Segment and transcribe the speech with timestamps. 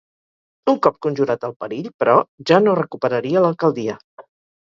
[0.71, 2.15] Un cop conjurat el perill, però,
[2.53, 4.01] ja no recuperaria l'alcaldia.